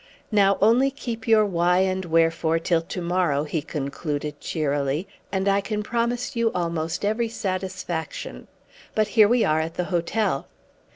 [0.31, 5.61] Now, only keep your why and wherefore till to morrow," he concluded cheerily, "and I
[5.61, 8.47] can promise you almost every satisfaction.
[8.95, 10.47] But here we are at the hotel."